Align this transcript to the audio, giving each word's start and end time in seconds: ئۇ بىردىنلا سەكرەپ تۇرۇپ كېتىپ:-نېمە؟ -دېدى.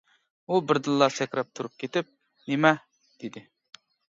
ئۇ 0.47 0.55
بىردىنلا 0.69 1.09
سەكرەپ 1.17 1.51
تۇرۇپ 1.59 1.75
كېتىپ:-نېمە؟ 1.83 2.73
-دېدى. 2.81 3.45